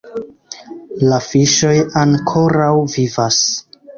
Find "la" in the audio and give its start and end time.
1.09-1.19